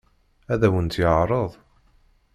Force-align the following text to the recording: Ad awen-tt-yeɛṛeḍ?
Ad 0.53 0.61
awen-tt-yeɛṛeḍ? 0.67 1.51